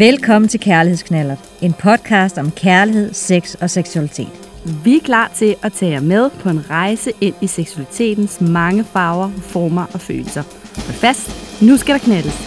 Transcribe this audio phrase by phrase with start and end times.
[0.00, 4.50] Velkommen til Kærlighedsknallert, en podcast om kærlighed, sex og seksualitet.
[4.84, 8.84] Vi er klar til at tage jer med på en rejse ind i seksualitetens mange
[8.84, 10.42] farver, former og følelser.
[10.86, 12.38] Hold fast, nu skal der knaldes.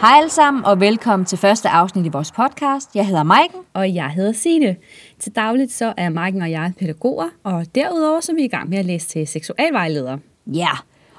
[0.00, 2.94] Hej alle sammen, og velkommen til første afsnit i vores podcast.
[2.94, 3.60] Jeg hedder Maiken.
[3.74, 4.76] Og jeg hedder Signe.
[5.18, 8.68] Til dagligt så er Maiken og jeg pædagoger, og derudover så er vi i gang
[8.68, 10.18] med at læse til seksualvejleder.
[10.46, 10.70] Ja,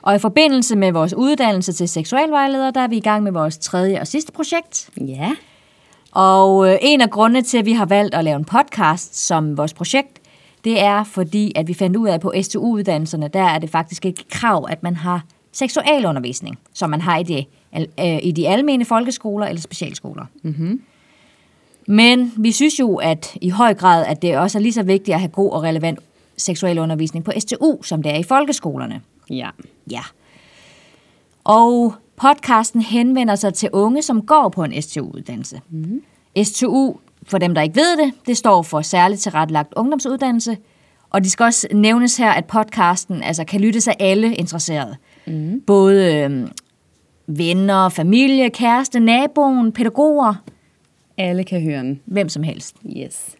[0.03, 3.57] og i forbindelse med vores uddannelse til seksualvejleder, der er vi i gang med vores
[3.57, 4.89] tredje og sidste projekt.
[4.97, 5.31] Ja.
[6.11, 9.57] Og øh, en af grundene til, at vi har valgt at lave en podcast som
[9.57, 10.21] vores projekt,
[10.63, 14.05] det er fordi, at vi fandt ud af, at på STU-uddannelserne, der er det faktisk
[14.05, 17.45] ikke krav, at man har seksualundervisning, som man har i de,
[17.99, 20.25] øh, i de almene folkeskoler eller specialskoler.
[20.43, 20.81] Mm-hmm.
[21.87, 25.15] Men vi synes jo, at i høj grad, at det også er lige så vigtigt
[25.15, 25.99] at have god og relevant
[26.37, 29.01] seksualundervisning på STU, som det er i folkeskolerne.
[29.29, 29.49] Ja.
[29.91, 30.01] Ja.
[31.43, 35.61] Og podcasten henvender sig til unge, som går på en STU-uddannelse.
[35.69, 36.03] Mm.
[36.43, 36.95] STU,
[37.27, 40.57] for dem der ikke ved det, det står for særligt tilrettelagt ungdomsuddannelse.
[41.09, 44.95] Og det skal også nævnes her, at podcasten altså, kan lyttes af alle interesserede.
[45.27, 45.61] Mm.
[45.67, 46.47] Både øh,
[47.27, 50.33] venner, familie, kæreste, naboen, pædagoger.
[51.17, 52.01] Alle kan høre den.
[52.05, 52.75] Hvem som helst.
[52.97, 53.35] Yes.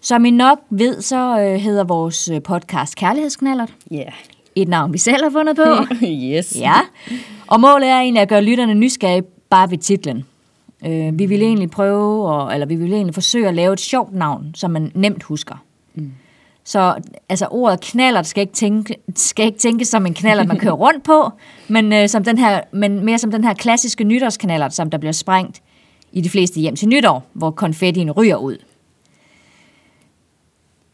[0.00, 3.74] Som I nok ved, så øh, hedder vores øh, podcast Kærlighedsknallert.
[3.90, 3.96] Ja.
[3.96, 4.12] Yeah.
[4.56, 5.94] Et navn, vi selv har fundet på.
[6.06, 6.56] yes.
[6.60, 6.74] Ja,
[7.46, 10.24] og målet er egentlig at gøre lytterne nysgerrige bare ved titlen.
[10.86, 14.14] Øh, vi vil egentlig prøve, og, eller vi vil egentlig forsøge at lave et sjovt
[14.14, 15.64] navn, som man nemt husker.
[15.94, 16.12] Mm.
[16.64, 16.94] Så
[17.28, 21.04] altså, ordet knallert skal ikke, tænke, skal ikke tænkes som en knallert, man kører rundt
[21.04, 21.30] på,
[21.68, 25.12] men, øh, som den her, men mere som den her klassiske nytårsknallert, som der bliver
[25.12, 25.62] sprængt
[26.12, 28.56] i de fleste hjem til nytår, hvor konfettien ryger ud.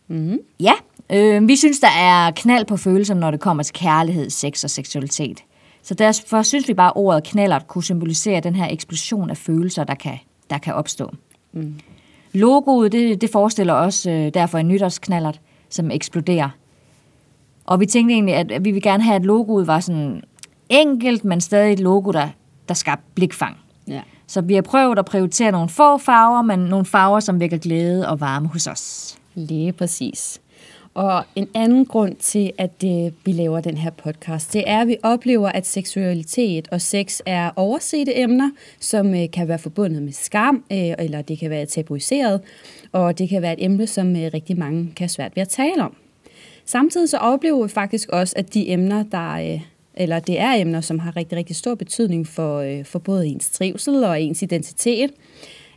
[0.08, 0.38] Mm.
[0.60, 0.72] Ja,
[1.12, 4.70] øh, vi synes, der er knald på følelser, når det kommer til kærlighed, sex og
[4.70, 5.44] seksualitet.
[5.82, 9.84] Så derfor synes vi bare, at ordet knallert kunne symbolisere den her eksplosion af følelser,
[9.84, 10.18] der kan,
[10.50, 11.10] der kan opstå.
[11.52, 11.74] Mm.
[12.32, 16.48] Logoet, det, det forestiller også øh, derfor en nytårsknallert, som eksploderer.
[17.66, 20.22] Og vi tænkte egentlig, at vi vil gerne have, at logoet var sådan
[20.68, 22.28] enkelt, men stadig et logo, der,
[22.68, 23.56] der skabte blikfang.
[23.88, 24.00] Ja.
[24.26, 28.08] Så vi har prøvet at prioritere nogle få farver, men nogle farver, som vækker glæde
[28.08, 29.16] og varme hos os.
[29.34, 30.40] Lige præcis.
[31.00, 32.70] Og en anden grund til, at
[33.24, 37.50] vi laver den her podcast, det er, at vi oplever, at seksualitet og sex er
[37.56, 38.50] oversete emner,
[38.80, 42.40] som øh, kan være forbundet med skam, øh, eller det kan være tabuiseret,
[42.92, 45.48] og det kan være et emne, som øh, rigtig mange kan have svært ved at
[45.48, 45.96] tale om.
[46.64, 49.60] Samtidig så oplever vi faktisk også, at de emner, der øh,
[49.94, 53.50] eller det er emner, som har rigtig, rigtig stor betydning for, øh, for både ens
[53.50, 55.10] trivsel og ens identitet.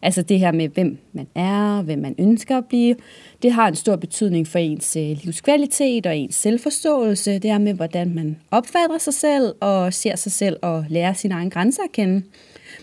[0.03, 2.96] Altså det her med, hvem man er, hvem man ønsker at blive,
[3.41, 7.40] det har en stor betydning for ens øh, livskvalitet og ens selvforståelse.
[7.40, 11.34] Det her med, hvordan man opfatter sig selv og ser sig selv og lærer sine
[11.34, 12.24] egne grænser at kende.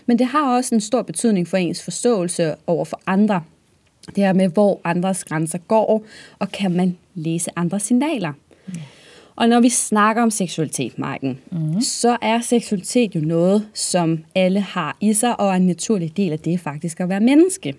[0.05, 3.43] Men det har også en stor betydning for ens forståelse over for andre.
[4.07, 6.05] Det her med, hvor andres grænser går,
[6.39, 8.33] og kan man læse andres signaler.
[8.75, 8.81] Ja.
[9.41, 11.81] Og når vi snakker om seksualitet, Marken, mm.
[11.81, 16.39] så er seksualitet jo noget, som alle har i sig, og en naturlig del af
[16.39, 17.75] det er faktisk at være menneske.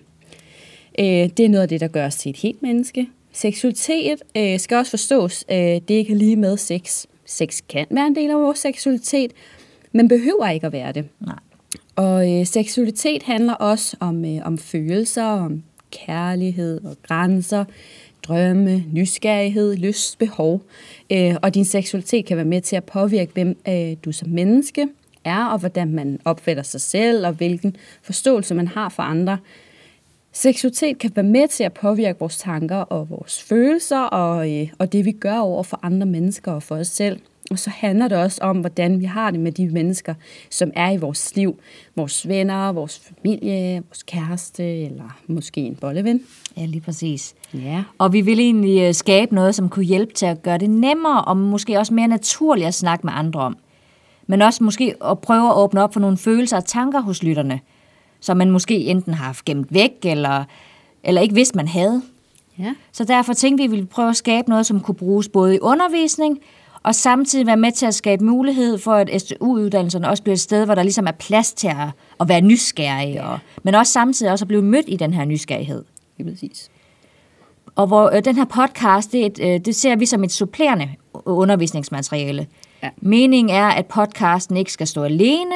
[0.99, 3.07] Øh, det er noget af det, der gør os til et helt menneske.
[3.31, 7.05] Seksualitet øh, skal også forstås, øh, det er ikke lige med sex.
[7.25, 9.31] Sex kan være en del af vores seksualitet,
[9.91, 11.05] men behøver ikke at være det.
[11.19, 11.39] Nej.
[11.95, 17.65] Og øh, seksualitet handler også om, øh, om følelser, om kærlighed og grænser,
[18.23, 20.61] drømme, nysgerrighed, lyst, behov.
[21.11, 24.87] Øh, og din seksualitet kan være med til at påvirke, hvem øh, du som menneske
[25.23, 29.37] er, og hvordan man opfatter sig selv, og hvilken forståelse man har for andre.
[30.31, 34.93] Seksualitet kan være med til at påvirke vores tanker og vores følelser, og, øh, og
[34.93, 37.19] det vi gør over for andre mennesker og for os selv.
[37.51, 40.13] Og så handler det også om, hvordan vi har det med de mennesker,
[40.49, 41.59] som er i vores liv.
[41.95, 46.21] Vores venner, vores familie, vores kæreste, eller måske en bolleven.
[46.57, 47.35] Ja, lige præcis.
[47.53, 47.83] Ja.
[47.97, 51.37] Og vi vil egentlig skabe noget, som kunne hjælpe til at gøre det nemmere, og
[51.37, 53.57] måske også mere naturligt at snakke med andre om.
[54.27, 57.59] Men også måske at prøve at åbne op for nogle følelser og tanker hos lytterne,
[58.19, 60.43] som man måske enten har haft gemt væk, eller,
[61.03, 62.01] eller ikke vidste, man havde.
[62.59, 62.73] Ja.
[62.91, 65.55] Så derfor tænkte vi, at vi ville prøve at skabe noget, som kunne bruges både
[65.55, 66.39] i undervisning,
[66.83, 70.65] og samtidig være med til at skabe mulighed for, at STU-uddannelserne også bliver et sted,
[70.65, 71.89] hvor der ligesom er plads til at,
[72.19, 73.27] at være nysgerrig, ja.
[73.27, 75.83] og, men også samtidig også at blive mødt i den her nysgerrighed.
[76.19, 76.69] Er præcis.
[77.75, 80.89] Og hvor øh, den her podcast, det, et, øh, det ser vi som et supplerende
[81.13, 82.47] undervisningsmateriale.
[82.83, 82.89] Ja.
[82.97, 85.55] Meningen er, at podcasten ikke skal stå alene,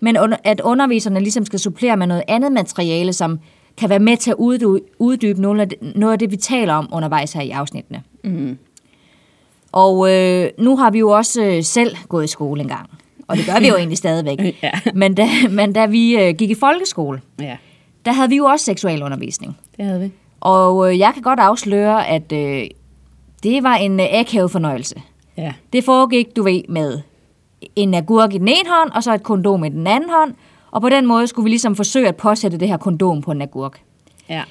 [0.00, 3.38] men under, at underviserne ligesom skal supplere med noget andet materiale, som
[3.76, 4.36] kan være med til at
[4.98, 8.02] uddybe noget af det, noget af det vi taler om undervejs her i afsnittene.
[8.24, 8.58] Mm.
[9.72, 12.90] Og øh, nu har vi jo også øh, selv gået i skole engang.
[13.28, 14.38] Og det gør vi jo egentlig stadigvæk.
[14.62, 14.70] Ja.
[14.94, 17.56] Men, da, men da vi øh, gik i folkeskole, Ja,
[18.04, 19.56] der havde vi jo også seksualundervisning.
[19.76, 20.10] det havde vi.
[20.40, 22.64] Og øh, jeg kan godt afsløre, at øh,
[23.42, 24.94] det var en øh, akavet fornøjelse.
[25.36, 25.52] Ja.
[25.72, 27.00] Det foregik, du ved, med
[27.76, 30.34] en agurk i den ene hånd, og så et kondom i den anden hånd.
[30.70, 33.42] Og på den måde skulle vi ligesom forsøge at påsætte det her kondom på en
[33.42, 33.80] agurk.
[34.28, 34.42] Ja.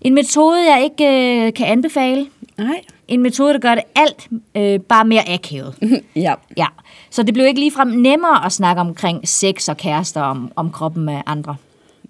[0.00, 1.04] En metode, jeg ikke
[1.46, 2.26] øh, kan anbefale.
[2.58, 2.80] Nej.
[3.08, 5.74] En metode, der gør det alt øh, bare mere akavet.
[6.16, 6.34] Ja.
[6.56, 6.66] Ja,
[7.10, 11.04] så det blev ikke ligefrem nemmere at snakke omkring sex og kærester om, om kroppen
[11.04, 11.56] med andre.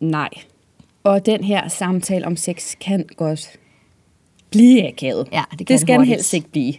[0.00, 0.28] Nej.
[1.04, 3.50] Og den her samtale om sex kan godt
[4.50, 5.28] blive akavet.
[5.32, 6.74] Ja, det kan det skal den helst ikke blive.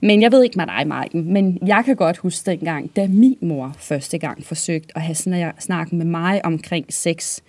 [0.00, 3.36] Men jeg ved ikke med dig, Marken, men jeg kan godt huske dengang, da min
[3.40, 7.40] mor første gang forsøgte at have snak- snakket med mig omkring sex.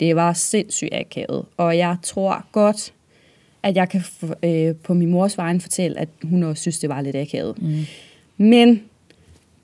[0.00, 2.92] Det var sindssygt akavet, og jeg tror godt,
[3.62, 6.88] at jeg kan f- øh, på min mors vegne fortælle, at hun også synes, det
[6.88, 7.62] var lidt akavet.
[7.62, 7.78] Mm.
[8.36, 8.68] Men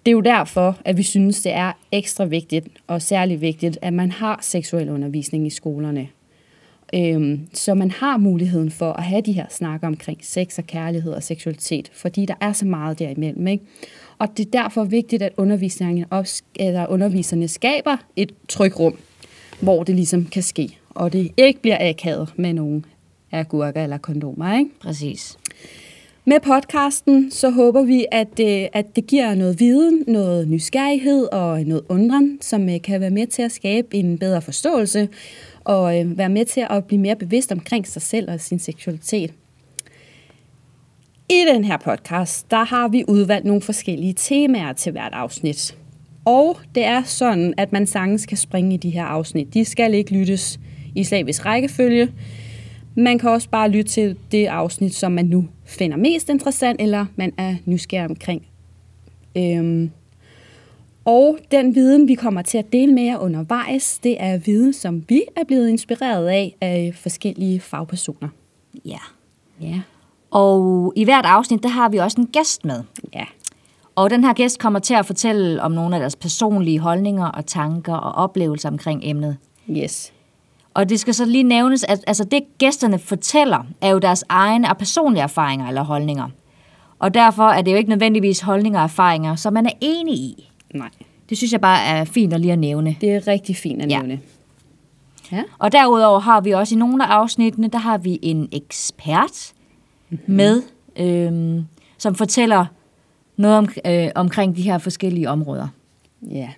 [0.06, 3.92] det er jo derfor, at vi synes, det er ekstra vigtigt, og særligt vigtigt, at
[3.92, 6.08] man har seksuel undervisning i skolerne.
[6.94, 11.12] Øhm, så man har muligheden for at have de her snakker omkring sex og kærlighed
[11.12, 13.46] og seksualitet, fordi der er så meget derimellem.
[13.46, 13.64] Ikke?
[14.18, 18.96] Og det er derfor vigtigt, at undervisningen også, eller underviserne skaber et trykrum,
[19.60, 22.84] hvor det ligesom kan ske, og det ikke bliver akavet med nogen
[23.32, 24.58] agurker eller kondomer.
[24.58, 24.70] Ikke?
[24.80, 25.38] Præcis.
[26.24, 31.62] Med podcasten, så håber vi, at, øh, at det giver noget viden, noget nysgerrighed og
[31.62, 35.08] noget undren, som øh, kan være med til at skabe en bedre forståelse
[35.64, 39.32] og øh, være med til at blive mere bevidst omkring sig selv og sin seksualitet.
[41.30, 45.76] I den her podcast, der har vi udvalgt nogle forskellige temaer til hvert afsnit.
[46.24, 49.54] Og det er sådan, at man sagtens kan springe i de her afsnit.
[49.54, 50.60] De skal ikke lyttes
[50.94, 52.12] i slavisk rækkefølge.
[52.98, 57.06] Man kan også bare lytte til det afsnit, som man nu finder mest interessant, eller
[57.16, 58.46] man er nysgerrig omkring.
[59.36, 59.90] Øhm.
[61.04, 65.04] Og den viden, vi kommer til at dele med jer undervejs, det er viden, som
[65.08, 68.28] vi er blevet inspireret af af forskellige fagpersoner.
[68.84, 68.98] Ja.
[69.60, 69.80] Ja.
[70.30, 72.82] Og i hvert afsnit, der har vi også en gæst med.
[73.14, 73.24] Ja.
[73.94, 77.46] Og den her gæst kommer til at fortælle om nogle af deres personlige holdninger og
[77.46, 79.36] tanker og oplevelser omkring emnet.
[79.70, 80.12] Yes.
[80.78, 84.70] Og det skal så lige nævnes, at altså det gæsterne fortæller, er jo deres egne
[84.70, 86.28] og personlige erfaringer eller holdninger.
[86.98, 90.50] Og derfor er det jo ikke nødvendigvis holdninger og erfaringer, som man er enig i.
[90.74, 90.88] Nej.
[91.28, 92.96] Det synes jeg bare er fint at lige at nævne.
[93.00, 93.98] Det er rigtig fint at Ja.
[93.98, 94.20] nævne.
[95.32, 95.42] Ja.
[95.58, 99.52] Og derudover har vi også i nogle af afsnittene, der har vi en ekspert
[100.10, 100.34] mm-hmm.
[100.34, 100.62] med,
[100.96, 101.64] øhm,
[101.98, 102.66] som fortæller
[103.36, 105.68] noget om, øh, omkring de her forskellige områder.
[106.30, 106.48] Ja.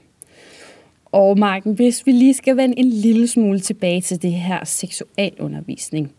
[1.13, 6.13] Og Marken, hvis vi lige skal vende en lille smule tilbage til det her seksualundervisning,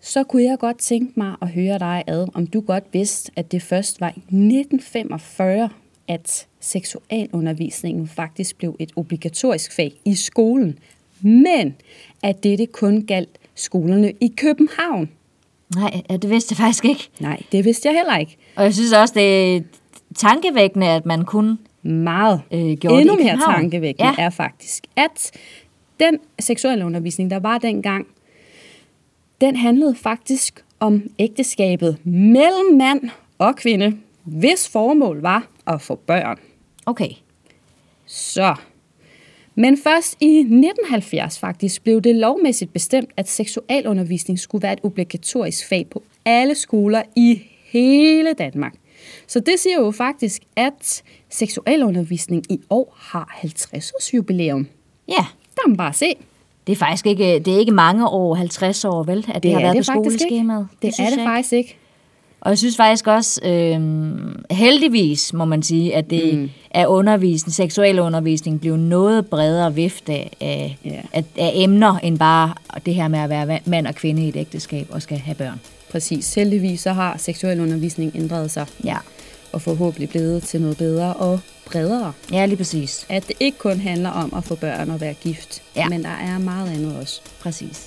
[0.00, 3.52] så kunne jeg godt tænke mig at høre dig ad, om du godt vidste, at
[3.52, 5.68] det først var i 1945,
[6.08, 10.78] at seksualundervisningen faktisk blev et obligatorisk fag i skolen,
[11.20, 11.74] men
[12.22, 15.10] at dette kun galt skolerne i København.
[15.74, 17.08] Nej, det vidste jeg faktisk ikke.
[17.20, 18.36] Nej, det vidste jeg heller ikke.
[18.56, 19.60] Og jeg synes også, det er
[20.16, 24.24] tankevækkende, at man kun meget øh, gjorde endnu det mere tankevækkende Ja.
[24.24, 25.30] er faktisk, at
[26.00, 28.06] den seksuelle undervisning, der var dengang,
[29.40, 36.38] den handlede faktisk om ægteskabet mellem mand og kvinde, hvis formål var at få børn.
[36.86, 37.10] Okay.
[38.06, 38.54] Så.
[39.54, 45.68] Men først i 1970 faktisk blev det lovmæssigt bestemt, at seksualundervisning skulle være et obligatorisk
[45.68, 48.74] fag på alle skoler i hele Danmark.
[49.26, 54.66] Så det siger jo faktisk, at seksualundervisning i år har 50 års jubilæum.
[55.08, 55.14] Ja,
[55.56, 56.14] Der kan man bare se.
[56.66, 59.52] det er faktisk ikke, det er ikke mange år, 50 år vel, at det, det
[59.52, 60.68] har været det på skoleskemaet.
[60.72, 60.86] Ikke.
[60.86, 61.76] Det, det er det faktisk ikke.
[62.40, 63.80] Og jeg synes faktisk også, øh,
[64.50, 66.50] heldigvis må man sige, at det mm.
[66.70, 71.00] er undervisning, seksuel undervisning blev noget bredere vifte af, Ja.
[71.12, 72.54] af, af emner, end bare
[72.86, 75.60] det her med at være mand og kvinde i et ægteskab og skal have børn.
[75.90, 76.34] Præcis.
[76.34, 78.96] Heldigvis så har seksualundervisning ændret sig Ja,
[79.52, 82.12] og forhåbentlig blevet til noget bedre og bredere.
[82.32, 83.06] ja lige præcis.
[83.08, 85.88] At det ikke kun handler om at få børn og være gift, Ja.
[85.88, 87.20] men der er meget andet også.
[87.42, 87.86] Præcis.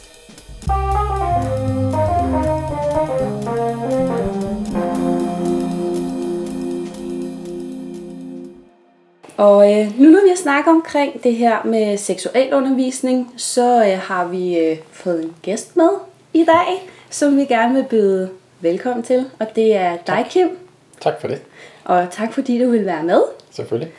[9.37, 14.27] Og øh, nu når vi har snakket omkring det her med seksualundervisning, så øh, har
[14.27, 15.89] vi øh, fået en gæst med
[16.33, 18.29] i dag, som vi gerne vil byde
[18.59, 19.25] velkommen til.
[19.39, 20.57] Og det er dig, Kim.
[21.01, 21.41] Tak for det.
[21.85, 23.21] Og tak fordi du vil være med.
[23.51, 23.91] Selvfølgelig.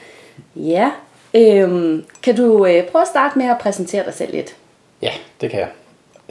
[0.57, 0.91] Ja,
[1.35, 4.57] øhm, kan du øh, prøve at starte med at præsentere dig selv lidt?
[5.03, 5.69] Ja, det kan jeg.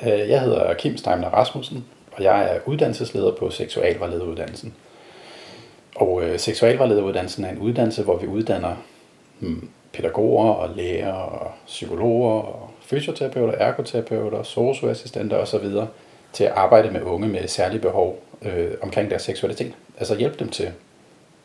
[0.04, 4.74] Øh, Jeg hedder Kim Steiner Rasmussen, og jeg er uddannelsesleder på Seksualvejlederuddannelsen.
[5.96, 8.76] Og øh, Seksualvejlederuddannelsen er en uddannelse, hvor vi uddanner
[9.40, 15.66] hmm, pædagoger og læger og psykologer og fysioterapeuter, ergoterapeuter, socioassistenter osv.
[16.34, 19.74] til at arbejde med unge med særlige behov øh, omkring deres seksualitet.
[19.98, 20.72] Altså hjælpe dem til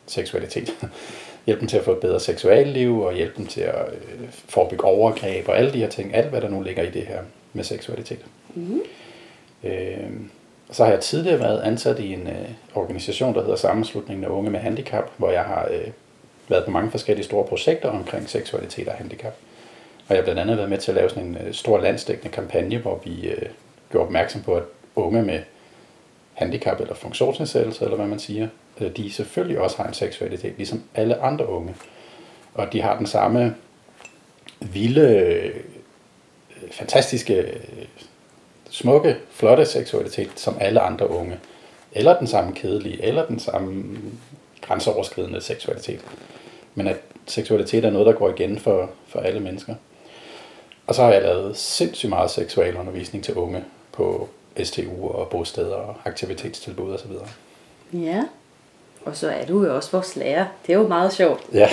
[0.07, 0.69] seksualitet.
[1.45, 4.83] hjælpe dem til at få et bedre seksualliv og hjælpe dem til at øh, forebygge
[4.83, 6.15] overgreb og alle de her ting.
[6.15, 7.21] Alt hvad der nu ligger i det her
[7.53, 8.25] med seksualitet.
[8.55, 8.81] Mm.
[9.63, 10.09] Øh,
[10.71, 14.51] så har jeg tidligere været ansat i en øh, organisation, der hedder Sammenslutningen af Unge
[14.51, 15.87] med Handicap, hvor jeg har øh,
[16.49, 19.33] været på mange forskellige store projekter omkring seksualitet og handicap.
[20.07, 22.31] Og jeg har blandt andet været med til at lave sådan en øh, stor landsdækkende
[22.31, 23.49] kampagne, hvor vi øh,
[23.91, 24.63] gjorde opmærksom på, at
[25.03, 25.39] unge med
[26.33, 28.47] handicap eller funktionsnedsættelse, eller hvad man siger,
[28.81, 31.75] øh, de selvfølgelig også har en seksualitet, ligesom alle andre unge.
[32.53, 33.55] Og de har den samme
[34.59, 35.55] vilde, øh,
[36.71, 37.45] fantastiske,
[38.69, 41.39] smukke, flotte seksualitet som alle andre unge.
[41.91, 43.97] Eller den samme kedelige, eller den samme
[44.61, 45.99] grænseoverskridende seksualitet.
[46.75, 49.75] Men at seksualitet er noget, der går igen for, for alle mennesker.
[50.87, 54.29] Og så har jeg lavet sindssygt meget seksualundervisning til unge på
[54.63, 57.11] STU og bosteder og aktivitetstilbud osv.
[57.93, 58.23] Ja,
[59.05, 60.45] og så er du jo også vores lærer.
[60.67, 61.41] Det er jo meget sjovt.
[61.53, 61.69] Ja.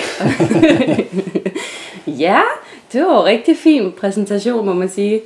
[2.25, 2.41] ja,
[2.93, 5.21] det var en rigtig fin præsentation, må man sige.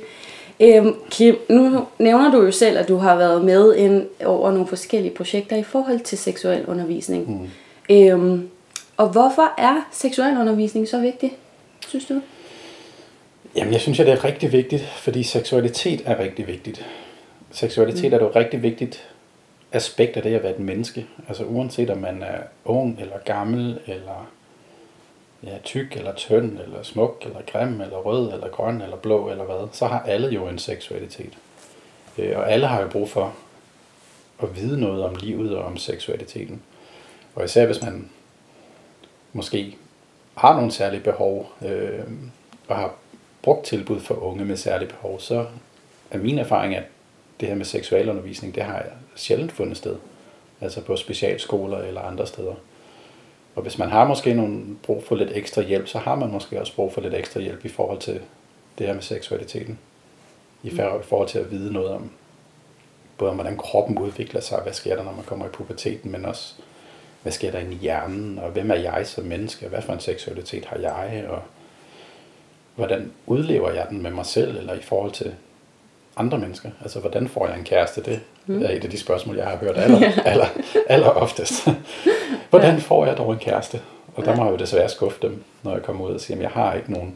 [0.60, 4.66] Øhm, Kim, nu nævner du jo selv, at du har været med ind over nogle
[4.66, 7.30] forskellige projekter i forhold til seksuel undervisning.
[7.30, 7.48] Mm.
[7.96, 8.48] Øhm,
[8.96, 11.36] og hvorfor er seksuel undervisning så vigtig,
[11.88, 12.20] synes du?
[13.56, 16.86] Jamen, jeg synes, at det er rigtig vigtigt, fordi seksualitet er rigtig vigtigt.
[17.52, 19.08] Seksualitet er jo et rigtig vigtigt
[19.72, 21.06] aspekt af det at være et menneske.
[21.28, 24.30] Altså uanset om man er ung eller gammel, eller
[25.42, 29.44] ja, tyk eller tynd, eller smuk, eller grim, eller rød, eller grøn, eller blå, eller
[29.44, 31.38] hvad, så har alle jo en seksualitet.
[32.18, 33.34] Øh, og alle har jo brug for
[34.42, 36.62] at vide noget om livet og om seksualiteten.
[37.34, 38.10] Og især hvis man
[39.32, 39.76] måske
[40.34, 42.00] har nogle særlige behov, øh,
[42.68, 42.94] og har
[43.42, 45.46] brugt tilbud for unge med særlige behov, så
[46.10, 46.84] er min erfaring, at
[47.40, 49.96] det her med seksualundervisning, det har jeg sjældent fundet sted.
[50.60, 52.54] Altså på specialskoler eller andre steder.
[53.54, 56.60] Og hvis man har måske nogle brug for lidt ekstra hjælp, så har man måske
[56.60, 58.20] også brug for lidt ekstra hjælp i forhold til
[58.78, 59.78] det her med seksualiteten.
[60.62, 60.70] I
[61.02, 62.10] forhold til at vide noget om,
[63.18, 66.24] både om hvordan kroppen udvikler sig, hvad sker der, når man kommer i puberteten, men
[66.24, 66.54] også,
[67.22, 70.00] hvad sker der inde i hjernen, og hvem er jeg som menneske, hvad for en
[70.00, 71.42] seksualitet har jeg, og
[72.74, 75.34] hvordan udlever jeg den med mig selv, eller i forhold til
[76.16, 76.70] andre mennesker?
[76.82, 78.02] Altså, hvordan får jeg en kæreste?
[78.02, 78.62] Det mm.
[78.62, 80.46] er et af de spørgsmål, jeg har hørt aller, aller,
[80.88, 81.68] aller oftest.
[82.50, 83.80] hvordan får jeg dog en kæreste?
[84.14, 86.42] Og der må jeg jo desværre skuffe dem, når jeg kommer ud og siger, at
[86.42, 87.14] jeg har ikke nogen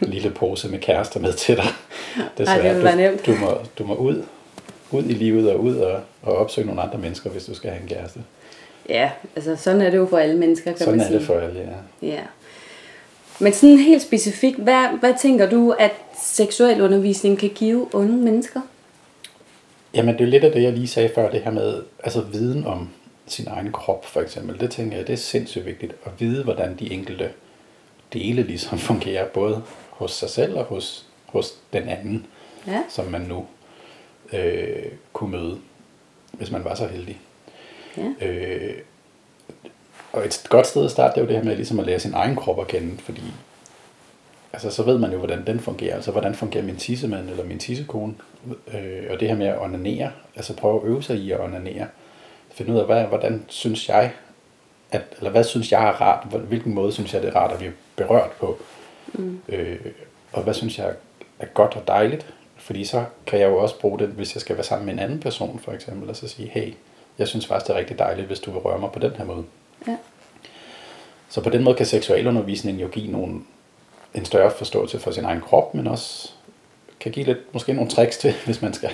[0.00, 1.64] lille pose med kærester med til dig.
[2.38, 2.58] Desværre.
[2.58, 3.26] Ej, det vil nemt.
[3.26, 4.24] Du, du, må, du må ud,
[4.90, 7.82] ud i livet og ud og, og opsøge nogle andre mennesker, hvis du skal have
[7.82, 8.20] en kæreste.
[8.88, 11.20] Ja, altså sådan er det jo for alle mennesker, kan sådan man sige.
[11.20, 12.08] Sådan er det for alle, ja.
[12.08, 12.22] Ja.
[13.40, 15.92] Men sådan helt specifikt, hvad, hvad tænker du, at
[16.22, 18.60] seksuel undervisning kan give unge mennesker?
[19.94, 22.66] Jamen det er lidt af det, jeg lige sagde før, det her med altså viden
[22.66, 22.88] om
[23.26, 24.60] sin egen krop for eksempel.
[24.60, 27.30] Det tænker jeg, det er sindssygt vigtigt at vide, hvordan de enkelte
[28.12, 32.26] dele ligesom fungerer, både hos sig selv og hos, hos den anden,
[32.66, 32.82] ja.
[32.88, 33.46] som man nu
[34.32, 35.58] øh, kunne møde,
[36.32, 37.20] hvis man var så heldig.
[37.96, 38.26] Ja.
[38.26, 38.74] Øh,
[40.12, 42.00] og et godt sted at starte, det er jo det her med ligesom at lære
[42.00, 43.22] sin egen krop at kende, fordi
[44.52, 45.94] altså, så ved man jo, hvordan den fungerer.
[45.94, 48.14] Altså, hvordan fungerer min tissemand eller min tissekone?
[48.74, 51.86] Øh, og det her med at onanere, altså prøve at øve sig i at onanere.
[52.50, 54.12] Finde ud af, hvad, hvordan synes jeg,
[54.92, 56.26] at, eller hvad synes jeg er rart?
[56.48, 58.58] Hvilken måde synes jeg, det er rart at blive berørt på?
[59.12, 59.40] Mm.
[59.48, 59.78] Øh,
[60.32, 60.92] og hvad synes jeg
[61.38, 62.26] er godt og dejligt?
[62.56, 64.98] Fordi så kan jeg jo også bruge det, hvis jeg skal være sammen med en
[64.98, 66.74] anden person, for eksempel, og så sige, hey,
[67.18, 69.24] jeg synes faktisk, det er rigtig dejligt, hvis du vil røre mig på den her
[69.24, 69.44] måde.
[69.86, 69.96] Ja.
[71.28, 73.40] Så på den måde kan seksualundervisningen jo give nogle,
[74.14, 76.32] en større forståelse for sin egen krop, men også
[77.00, 78.90] kan give lidt, måske nogle tricks til, hvis man skal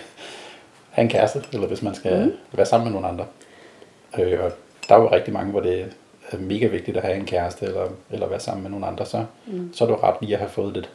[0.90, 2.32] have en kæreste, eller hvis man skal mm.
[2.52, 3.26] være sammen med nogle andre.
[4.18, 4.52] Øh, og
[4.88, 5.92] der er jo rigtig mange, hvor det
[6.30, 9.24] er mega vigtigt at have en kæreste, eller, eller være sammen med nogle andre, så,
[9.46, 9.72] mm.
[9.72, 10.90] så er det jo ret lige at have fået lidt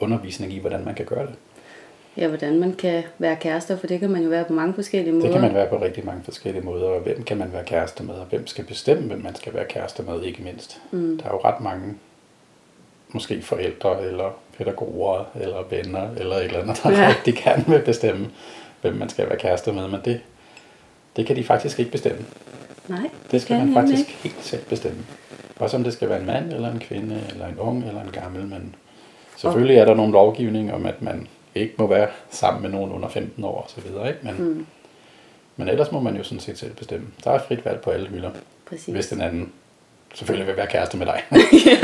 [0.00, 1.34] undervisning i, hvordan man kan gøre det.
[2.16, 5.12] Ja, hvordan man kan være kærester, for det kan man jo være på mange forskellige
[5.12, 5.24] måder.
[5.24, 8.04] Det kan man være på rigtig mange forskellige måder, og hvem kan man være kæreste
[8.04, 10.80] med, og hvem skal bestemme, hvem man skal være kæreste med, ikke mindst.
[10.90, 11.18] Mm.
[11.18, 11.94] Der er jo ret mange,
[13.08, 17.08] måske forældre, eller pædagoger, eller venner, eller et eller andet, der ja.
[17.16, 18.28] rigtig gerne vil bestemme,
[18.80, 20.20] hvem man skal være kæreste med, men det,
[21.16, 22.24] det kan de faktisk ikke bestemme.
[22.88, 24.18] Nej, det skal man faktisk ikke.
[24.22, 24.98] helt selv bestemme.
[25.56, 28.10] Også om det skal være en mand, eller en kvinde, eller en ung, eller en
[28.12, 28.74] gammel, men
[29.36, 33.08] selvfølgelig er der nogle lovgivning om, at man ikke må være sammen med nogen under
[33.08, 33.86] 15 år osv.
[33.86, 34.18] Ikke?
[34.22, 34.66] Men, mm.
[35.56, 37.06] men ellers må man jo sådan set selv bestemme.
[37.24, 38.30] Der er frit valg på alle hylder,
[38.68, 38.94] Præcis.
[38.94, 39.52] hvis den anden
[40.14, 41.22] selvfølgelig vil være kæreste med dig.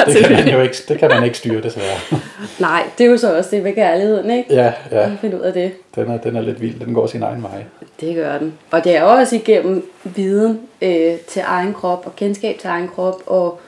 [0.07, 1.99] det, kan man jo ikke, det kan man ikke styre, desværre.
[2.61, 4.55] Nej, det er jo så også det med kærligheden, ikke?
[4.55, 5.13] Ja, ja.
[5.13, 5.73] At finde ud af det.
[5.95, 6.81] Den er, den er lidt vild.
[6.81, 7.65] Den går sin egen vej.
[8.01, 8.59] Det gør den.
[8.71, 13.23] Og det er også igennem viden øh, til egen krop og kendskab til egen krop
[13.27, 13.61] og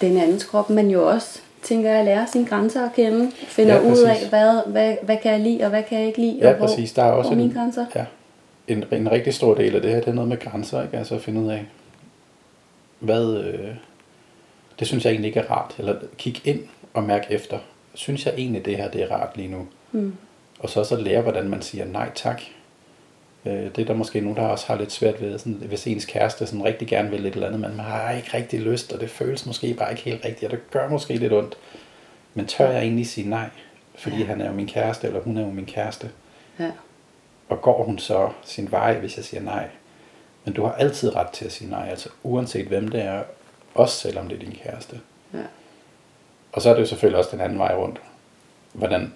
[0.00, 3.30] den andens krop, men jo også tænker jeg, at lære sine grænser at kende.
[3.36, 6.20] Finder Ja, ud af, hvad, hvad, hvad kan jeg lide, og hvad kan jeg ikke
[6.20, 6.38] lide.
[6.40, 6.92] Ja, og hvor, præcis.
[6.92, 7.86] Der er også hvor er mine en, grænser.
[7.94, 8.04] ja,
[8.68, 10.96] en, en rigtig stor del af det her, det er noget med grænser, ikke?
[10.98, 11.64] Altså at finde ud af,
[12.98, 13.68] hvad, øh,
[14.78, 15.74] det synes jeg egentlig ikke er rart.
[15.78, 16.60] Eller kig ind
[16.94, 17.58] og mærk efter.
[17.94, 19.66] Synes jeg egentlig, det her det er rart lige nu?
[19.92, 20.14] Mm.
[20.58, 22.42] Og så at lære, hvordan man siger nej tak.
[23.46, 26.04] Øh, Det er der måske nogen, der også har lidt svært ved, sådan, hvis ens
[26.04, 29.00] kæreste sådan rigtig gerne vil et eller andet, men man har ikke rigtig lyst, og
[29.00, 31.56] det føles måske bare ikke helt rigtigt, og det gør måske lidt ondt.
[32.34, 33.48] Men tør jeg egentlig sige nej?
[33.98, 34.24] Fordi Ja.
[34.24, 36.10] han er jo min kæreste, eller hun er jo min kæreste.
[36.58, 36.70] Ja.
[37.48, 39.68] Og går hun så sin vej, hvis jeg siger nej?
[40.44, 43.22] Men du har altid ret til at sige nej, altså uanset hvem det er,
[43.74, 45.00] også selvom det er din kæreste.
[45.34, 45.38] Ja.
[46.52, 48.00] Og så er det jo selvfølgelig også den anden vej rundt.
[48.72, 49.12] Hvordan,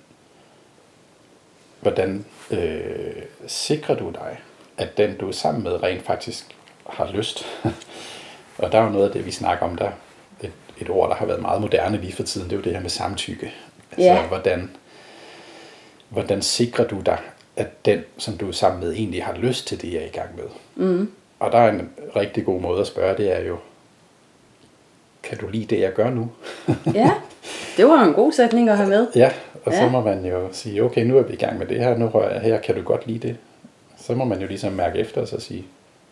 [1.81, 4.39] hvordan øh, sikrer du dig,
[4.79, 6.57] at den du er sammen med rent faktisk
[6.91, 7.47] har lyst?
[8.59, 9.91] og der er jo noget af det, vi snakker om der.
[10.41, 12.73] Et, et ord, der har været meget moderne lige for tiden, det er jo det
[12.73, 13.53] her med samtykke.
[13.93, 14.27] Altså, Ja.
[14.27, 14.71] hvordan,
[16.09, 17.19] hvordan sikrer du dig,
[17.57, 20.09] at den, som du er sammen med, egentlig har lyst til det, jeg er i
[20.09, 20.45] gang med?
[20.87, 21.13] Mm.
[21.41, 23.59] Og der er en rigtig god måde at spørge, det er jo,
[25.23, 26.31] kan du lide det, jeg gør nu?
[26.95, 27.11] ja,
[27.79, 29.07] det var en god sætning at have med.
[29.17, 29.31] Ja,
[29.65, 29.91] og så Ja.
[29.91, 32.33] må man jo sige, okay, nu er vi i gang med det her, nu rører
[32.33, 33.37] jeg her, kan du godt lide det?
[33.97, 35.65] Så må man jo ligesom mærke efter og så sige,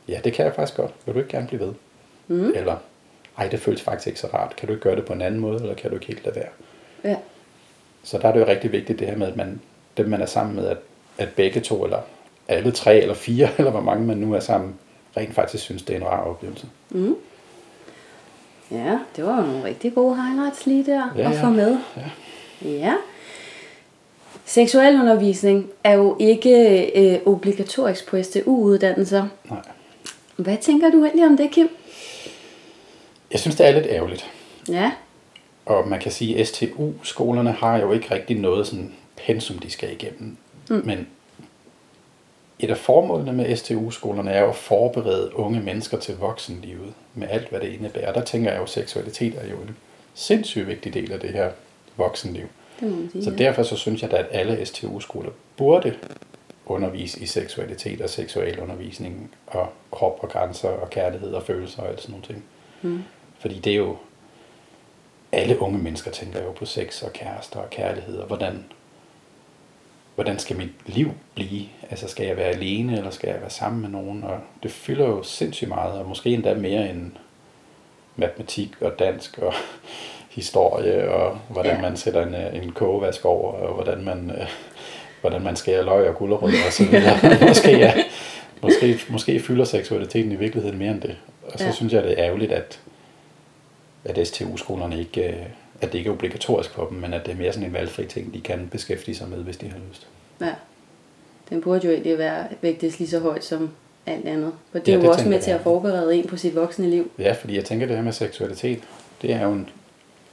[0.09, 1.73] ja, det kan jeg faktisk godt, vil du ikke gerne blive ved?
[2.29, 2.53] Mm.
[2.55, 2.77] Eller,
[3.39, 5.41] ej, det føles faktisk ikke så rart, kan du ikke gøre det på en anden
[5.41, 6.49] måde, eller kan du ikke helt lade være?
[7.05, 7.17] Ja.
[8.03, 9.61] Så der er det jo rigtig vigtigt det her med, at man,
[9.97, 10.77] dem man er sammen med, at,
[11.19, 11.99] at begge to, eller
[12.49, 14.75] alle tre, eller fire, eller hvor mange man nu er sammen,
[15.17, 16.67] rent faktisk synes, det er en rar oplevelse.
[16.91, 17.17] Mm.
[18.71, 21.79] Ja, det var jo nogle rigtig gode highlights lige der Ja, at få med.
[21.97, 22.69] Ja.
[22.69, 22.95] Ja.
[24.45, 29.27] Seksualundervisning er jo ikke øh, obligatorisk på STU-uddannelser.
[29.51, 29.59] Nej.
[30.37, 31.69] Hvad tænker du egentlig om det, Kim?
[33.31, 34.31] Jeg synes, det er lidt ærgerligt.
[34.69, 34.93] Ja.
[35.67, 38.93] Og man kan sige, at STU-skolerne har jo ikke rigtig noget sådan
[39.27, 40.37] pensum, de skal igennem.
[40.71, 40.83] Mm.
[40.85, 41.07] Men
[42.59, 47.49] et af formålene med STU-skolerne er jo at forberede unge mennesker til voksenlivet, med alt,
[47.49, 48.13] hvad det indebærer.
[48.13, 49.77] Der tænker jeg jo, at seksualitet er jo en
[50.15, 51.51] sindssygt vigtig del af det her
[51.97, 52.47] voksenliv.
[52.81, 53.25] Det sige.
[53.25, 55.95] Så derfor så synes jeg da, at alle STU-skoler burde
[56.67, 62.01] undervise i seksualitet og seksualundervisning og krop og grænser og kærlighed og følelser og alt
[62.01, 62.45] sådan nogle ting.
[62.83, 63.03] Mm.
[63.39, 63.97] Fordi det er jo,
[65.33, 68.65] alle unge mennesker tænker jo på sex og kærester og kærlighed, og hvordan,
[70.17, 71.65] hvordan skal mit liv blive?
[71.91, 74.25] Altså skal jeg være alene, eller skal jeg være sammen med nogen?
[74.25, 77.11] Og det fylder jo sindssygt meget, og måske endda mere end
[78.17, 79.53] matematik og dansk og
[80.31, 81.81] historie, og hvordan Ja.
[81.83, 84.47] man sætter en, øh, en kogevask over, og hvordan man, øh,
[85.21, 87.19] hvordan man skærer løg og gulerødder og så videre.
[87.49, 87.95] måske, ja,
[88.63, 91.17] måske, måske fylder seksualiteten i virkeligheden mere end det.
[91.47, 91.69] Og så Ja.
[91.69, 91.75] ja.
[91.75, 92.81] synes jeg, det er ærgerligt, at,
[94.05, 95.35] at STU-skolerne ikke, øh,
[95.81, 98.07] at det ikke er obligatorisk for dem, men at det er mere sådan en valgfri
[98.07, 100.07] ting, de kan beskæftige sig med, hvis de har lyst.
[100.41, 100.55] ja.
[101.51, 103.71] Den burde jo egentlig være vægtes lige så højt som
[104.07, 104.53] alt andet.
[104.73, 105.63] For det er Ja, jo det også med til at er.
[105.63, 107.11] forberede en på sit voksne liv.
[107.19, 108.83] Ja, fordi jeg tænker, det her med seksualitet,
[109.23, 109.69] det er jo en,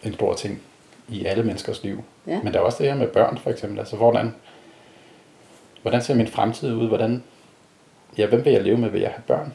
[0.03, 0.61] en stor ting
[1.09, 2.03] i alle menneskers liv.
[2.27, 2.39] Ja.
[2.43, 3.79] Men der er også det her med børn, for eksempel.
[3.79, 4.33] Altså, hvordan,
[5.81, 6.87] hvordan ser min fremtid ud?
[6.87, 7.23] Hvordan,
[8.17, 8.89] ja, hvem vil jeg leve med?
[8.89, 9.53] Vil jeg have børn?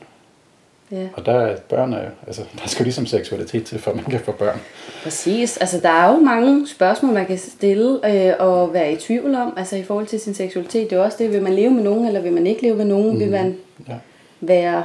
[0.92, 1.06] Ja.
[1.12, 4.20] Og der er børn, er, altså, der skal jo ligesom seksualitet til, for man kan
[4.20, 4.60] få børn.
[5.02, 5.56] Præcis.
[5.56, 9.54] Altså, der er jo mange spørgsmål, man kan stille øh, og være i tvivl om,
[9.56, 10.90] altså i forhold til sin seksualitet.
[10.90, 12.84] Det er også det, vil man leve med nogen, eller vil man ikke leve med
[12.84, 13.12] nogen?
[13.14, 13.20] Mm.
[13.20, 13.56] Vil man
[13.88, 13.94] Ja.
[14.40, 14.82] være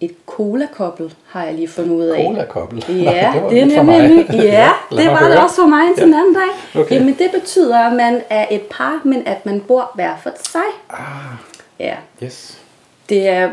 [0.00, 2.24] et cola-kobbel, har jeg lige fundet ud af.
[2.24, 2.84] Cola-kobbel.
[2.88, 4.34] Ja, Nå, var det er nemlig ny.
[4.42, 6.80] Ja, det var det også for mig indtil den anden dag.
[6.82, 6.94] Okay.
[6.94, 10.60] Jamen, det betyder, at man er et par, men at man bor hver for sig.
[10.90, 10.98] Ah,
[11.80, 12.58] Ja, yes.
[13.08, 13.50] det er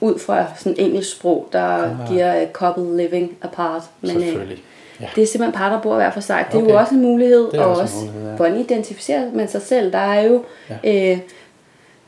[0.00, 2.08] ud fra sådan engelsk sprog, der Ah.
[2.12, 3.82] giver uh, couple living apart.
[4.00, 4.62] Men, øh, Selvfølgelig.
[5.00, 5.08] Ja.
[5.14, 6.46] det er simpelthen par, der bor hver for sig.
[6.52, 7.50] Det er jo også en mulighed.
[7.52, 8.36] Det er og også også, mulighed, ja.
[8.36, 9.92] hvordan identificerer man sig selv.
[9.92, 10.44] Der er jo,
[10.84, 11.12] ja.
[11.12, 11.18] øh,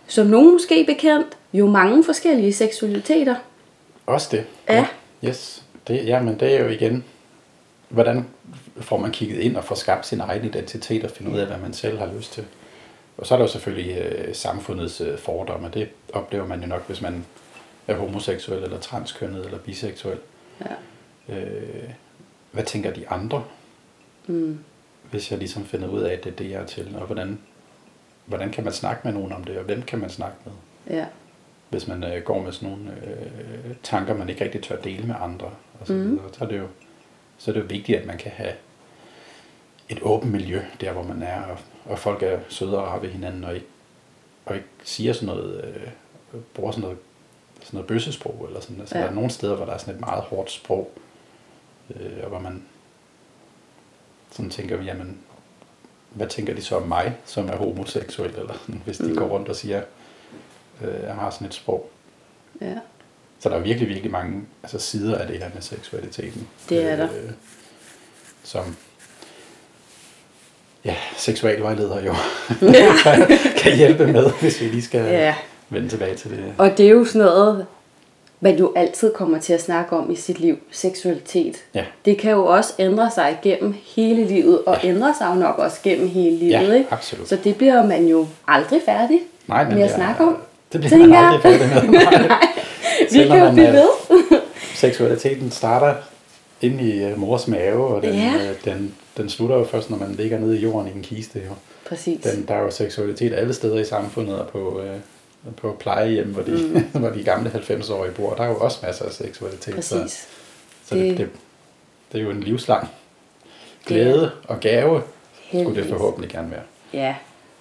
[0.06, 3.34] som nogen måske bekendt, jo mange forskellige seksualiteter.
[4.06, 4.44] Også det.
[4.68, 4.86] Ja.
[5.24, 5.62] Yes.
[5.88, 7.04] Det, ja, men det er jo igen,
[7.88, 8.26] hvordan
[8.80, 11.56] får man kigget ind og får skabt sin egen identitet og finde ud af, hvad
[11.58, 12.44] man selv har lyst til.
[13.18, 15.70] Og så er der jo selvfølgelig øh, samfundets øh, fordomme.
[15.74, 17.24] Det oplever man jo nok, hvis man
[17.90, 20.18] er homoseksuel eller transkønnet eller biseksuel.
[20.60, 21.34] Ja.
[21.36, 21.90] Øh,
[22.52, 23.44] hvad tænker de andre,
[24.26, 24.58] Mm.
[25.10, 26.96] hvis jeg ligesom finder ud af, at det er det, jeg er til?
[27.00, 27.38] Og hvordan,
[28.26, 30.52] hvordan kan man snakke med nogen om det, og hvem kan man snakke med?
[30.98, 31.06] Ja.
[31.70, 35.14] hvis man øh, går med sådan nogle øh, tanker, man ikke rigtig tør dele med
[35.20, 35.50] andre.
[35.80, 36.10] Og så, mm.
[36.10, 36.24] videre.
[36.32, 36.66] så er det jo
[37.38, 38.52] så er det jo vigtigt, at man kan have
[39.88, 43.08] et åbent miljø, der hvor man er, og, og folk er søde og rare ved
[43.08, 43.66] hinanden, og ikke,
[44.46, 46.98] og ikke siger sådan noget, øh, bruger sådan noget,
[47.62, 48.80] sådan noget bøssesprog, eller sådan.
[48.80, 49.02] Altså, Ja.
[49.04, 50.90] der er nogle steder, hvor der er sådan et meget hårdt sprog,
[51.96, 52.62] øh, og hvor man
[54.32, 55.18] sådan tænker, jamen,
[56.10, 59.16] hvad tænker de så om mig, som er homoseksuel, eller sådan, hvis de Mm.
[59.16, 59.82] går rundt og siger,
[60.82, 61.90] øh, jeg har sådan et sprog.
[62.60, 62.74] Ja.
[63.40, 66.48] Så der er virkelig, virkelig mange altså, sider af det her med seksualiteten.
[66.68, 67.04] Det er der.
[67.04, 67.30] Øh,
[68.42, 68.76] som
[70.84, 72.14] ja, seksualvejledere jo
[73.04, 75.34] kan, kan hjælpe med, hvis vi lige skal ja.
[75.70, 76.38] Vende tilbage til det.
[76.58, 77.66] Og det er jo sådan noget,
[78.40, 80.56] man jo altid kommer til at snakke om i sit liv.
[80.70, 81.56] Seksualitet.
[81.74, 81.84] Ja.
[82.04, 85.76] Det kan jo også ændre sig gennem hele livet, og ændre sig jo nok også
[85.82, 86.50] gennem hele livet.
[86.52, 86.86] Ja, ikke?
[86.90, 87.28] absolut.
[87.28, 90.36] Så det bliver man jo aldrig færdig Nej, med at det er- snakke om.
[90.72, 91.90] Det bliver man aldrig færdig med.
[92.00, 92.28] Nej.
[93.12, 93.88] Vi kan jo blive øh, ved.
[94.74, 95.94] Seksualiteten starter
[96.60, 98.32] inde i øh, mors mave, og den, Ja.
[98.34, 101.38] øh, den, den slutter jo først, når man ligger nede i jorden i en kiste.
[101.38, 101.52] Jo.
[101.88, 102.20] Præcis.
[102.22, 104.96] Den, der er jo seksualitet alle steder i samfundet, og på, øh,
[105.56, 106.80] på plejehjem, hvor de, mm.
[107.00, 108.34] hvor de gamle 90-årige bor.
[108.34, 109.84] Der er jo også masser af seksualitet.
[109.84, 110.28] Så, Præcis.
[110.86, 111.28] så det, Det- det,
[112.12, 112.88] det er jo en livslang
[113.86, 115.02] glæde og gave,
[115.48, 115.90] skulle det Heldigvis.
[115.90, 116.62] forhåbentlig gerne være.
[116.92, 117.14] Ja,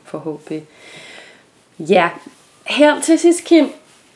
[0.03, 0.65] forhåbentlig.
[1.79, 2.09] Ja,
[2.67, 3.69] her til sidst, Kim,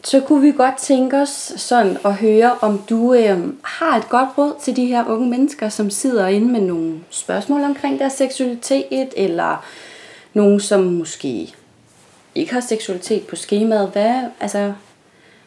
[0.04, 4.30] så kunne vi godt tænke os sådan at høre, om du øh, har et godt
[4.38, 9.10] råd til de her unge mennesker, som sidder inde med nogle spørgsmål omkring deres seksualitet,
[9.17, 9.65] eller
[10.34, 11.54] nogen, som måske
[12.36, 13.89] ikke har seksualitet på skemaet.
[13.89, 14.74] Hvad, altså,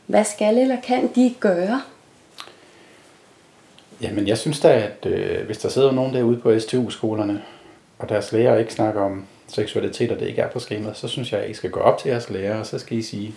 [0.06, 1.82] hvad skal eller kan de gøre?
[4.00, 7.42] Jamen, jeg synes da, at øh, hvis der sidder nogen derude på STU-skolerne,
[7.98, 11.32] og deres lærer ikke snakker om seksualitet, og det ikke er på skemaet, så synes
[11.32, 13.34] jeg, at I skal gå op til jeres lærer, og så skal I sige,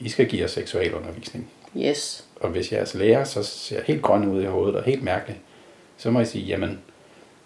[0.00, 1.50] I skal give os seksualundervisning.
[1.76, 2.24] Yes.
[2.40, 5.40] Og hvis jeres lærer så ser helt grøn ud i hovedet og helt mærkelig,
[5.96, 6.78] så må I sige, jamen,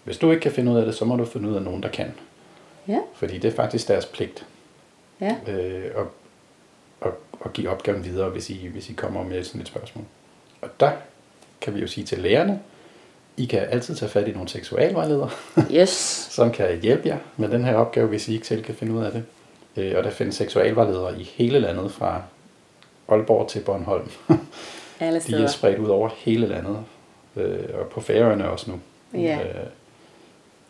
[0.05, 1.83] hvis du ikke kan finde ud af det, så må du finde ud af nogen,
[1.83, 2.15] der kan.
[2.89, 4.47] Ja, Fordi det er faktisk deres pligt
[5.21, 6.07] ja, øh, at,
[7.03, 7.13] at,
[7.45, 10.05] at give opgaven videre, hvis I, hvis I kommer med sådan et spørgsmål.
[10.63, 10.91] Og der
[11.61, 12.61] kan vi jo sige til lærerne,
[13.37, 15.31] I kan altid tage fat i nogle seksualvejledere,
[15.81, 15.89] yes.
[16.31, 19.05] som kan hjælpe jer med den her opgave, hvis I ikke selv kan finde ud
[19.05, 19.25] af det.
[19.77, 22.23] Øh, og der findes seksualvejledere i hele landet, fra
[23.09, 24.11] Aalborg til Bornholm.
[25.01, 25.47] Alle De er steder.
[25.47, 26.79] spredt ud over hele landet,
[27.37, 28.81] øh, og på færøerne også nu.
[29.21, 29.39] Ja.
[29.45, 29.67] Øh,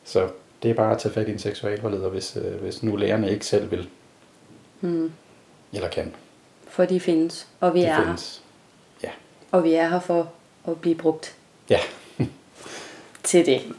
[0.05, 0.29] så
[0.63, 3.47] det er bare at tage fat i en seksualvejleder, hvis, øh, hvis nu lærerne ikke
[3.47, 3.89] selv vil,
[4.89, 5.13] Hmm.
[5.73, 6.13] eller kan.
[6.69, 8.05] For de findes, og vi Det er her.
[8.05, 8.43] findes.
[9.03, 9.09] Ja.
[9.53, 10.29] Og vi er her for
[10.69, 11.35] at blive brugt
[11.71, 11.79] Ja.
[13.25, 13.61] til det.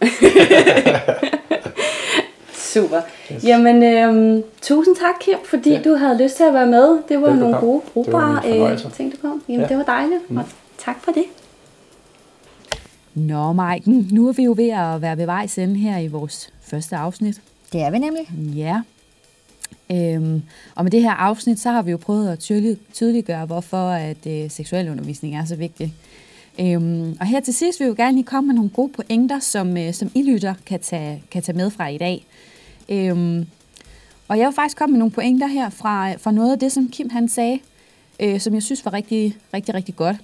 [2.54, 3.02] Super.
[3.34, 3.44] Yes.
[3.44, 5.82] Jamen, øhm, tusind tak, Kim, fordi Ja.
[5.82, 6.82] du havde lyst til at være med.
[7.10, 7.39] Det var Velbekomme.
[7.39, 9.44] nogle gode, brugbare øh, ting, du kom.
[9.48, 9.62] Jamen, Ja.
[9.62, 9.68] ja.
[9.68, 10.38] det var dejligt, Mm.
[10.38, 10.44] og
[10.78, 11.24] tak for det.
[13.13, 16.54] Nå, Maiken, nu er vi jo ved at være ved vejs ende her i vores
[16.62, 17.41] første afsnit.
[17.74, 18.30] Det er vi nemlig.
[18.56, 18.82] Ja.
[19.91, 20.41] Øhm,
[20.76, 22.39] og med det her afsnit, så har vi jo prøvet at
[22.93, 25.93] tydeliggøre, hvorfor at øh, seksualundervisning er så vigtig.
[26.60, 29.39] Øhm, og her til sidst vil vi jo gerne lige komme med nogle gode pointer,
[29.39, 32.26] som, øh, som I lytter kan tage, kan tage med fra i dag.
[32.89, 33.45] Øhm,
[34.28, 36.89] og jeg vil faktisk komme med nogle pointer her fra, fra noget af det, som
[36.89, 37.60] Kim han sagde,
[38.19, 40.17] øh, som jeg synes var rigtig, rigtig, rigtig godt.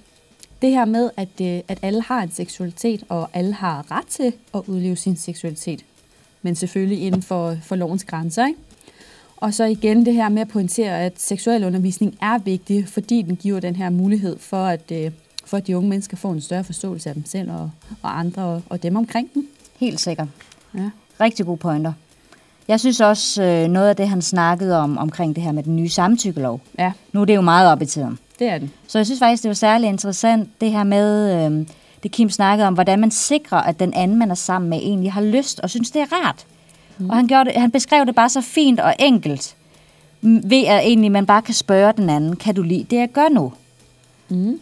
[0.62, 4.32] Det her med, at, øh, at alle har en seksualitet, og alle har ret til
[4.54, 5.84] at udleve sin seksualitet.
[6.42, 8.58] Men selvfølgelig inden for, for lovens grænser, ikke?
[9.42, 13.60] Og så igen det her med at pointere, at seksualundervisning er vigtig, fordi den giver
[13.60, 15.10] den her mulighed for, at, øh,
[15.44, 17.70] for at de unge mennesker får en større forståelse af dem selv og,
[18.02, 19.48] og andre og, og dem omkring dem.
[19.76, 20.28] Helt sikkert.
[20.74, 20.90] Ja.
[21.20, 21.92] Rigtig gode pointer.
[22.68, 25.76] Jeg synes også, øh, noget af det, han snakkede om, omkring det her med den
[25.76, 26.60] nye samtykkelov.
[26.78, 28.18] ja, Nu er det jo meget op i tiden.
[28.38, 28.70] det er den.
[28.86, 31.66] Så jeg synes faktisk, det var særlig interessant, det her med, øh,
[32.02, 35.12] det Kim snakkede om, hvordan man sikrer, at den anden, man er sammen med, egentlig
[35.12, 36.46] har lyst og synes, det er rart.
[36.98, 37.10] Mm.
[37.10, 39.56] Og han, gjorde det, han beskrev det bare så fint og enkelt,
[40.22, 43.28] ved at egentlig man bare kan spørge den anden, kan du lide det, jeg gør
[43.28, 43.52] nu?
[44.28, 44.60] Mm.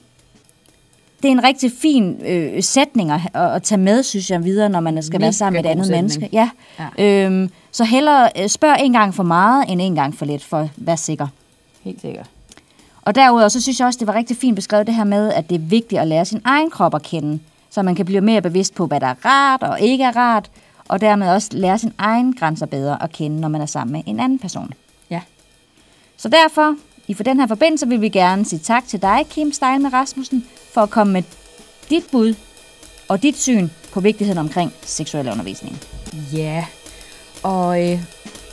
[1.22, 4.80] Det er en rigtig fin øh, sætning at, at, tage med, synes jeg, videre, når
[4.80, 6.04] man skal Mega være sammen med et andet sætning.
[6.04, 6.28] menneske.
[6.32, 6.50] Ja.
[6.98, 7.26] Ja.
[7.26, 10.58] Øhm, så hellere øh, spørg en gang for meget, end en gang for lidt, for
[10.58, 11.26] at være sikker.
[11.82, 12.26] Helt sikkert.
[13.02, 15.50] Og derudover, så synes jeg også, det var rigtig fint beskrevet det her med, at
[15.50, 17.38] det er vigtigt at lære sin egen krop at kende,
[17.70, 20.50] så man kan blive mere bevidst på, hvad der er rart og ikke er rart,
[20.90, 24.02] og dermed også lære sin egen grænser bedre at kende, når man er sammen med
[24.06, 24.72] en anden person.
[25.10, 25.20] Ja.
[26.16, 26.76] Så derfor,
[27.08, 30.46] i for den her forbindelse, vil vi gerne sige tak til dig, Kim Stein Rasmussen,
[30.74, 31.22] for at komme med
[31.90, 32.34] dit bud
[33.08, 35.78] og dit syn på vigtigheden omkring seksuel undervisning.
[36.32, 36.66] Ja,
[37.42, 38.02] og, øh,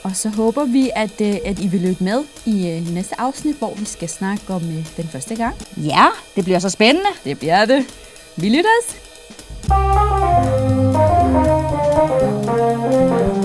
[0.04, 3.56] og så håber vi, at, øh, at I vil lytte med i øh, næste afsnit,
[3.56, 5.56] hvor vi skal snakke om øh, den første gang.
[5.78, 7.10] Ja, det bliver så spændende.
[7.24, 7.86] Det bliver det.
[8.36, 8.98] Vi lyttes!
[11.98, 13.37] Thank you.